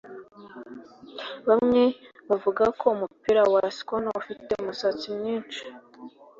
[1.47, 1.83] bamwe
[2.29, 5.61] bavuga ko umupira wa snooker ufite umusatsi mwinshi